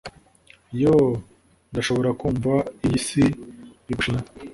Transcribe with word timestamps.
yoo! 0.81 1.11
ndashobora 1.71 2.09
kumva 2.21 2.53
iyi 2.85 2.99
si 3.07 3.23
igushima 3.91 4.19